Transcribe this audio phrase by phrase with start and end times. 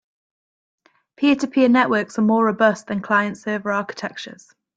[1.17, 4.47] Peer-to-peer networks are more robust than client-server architectures.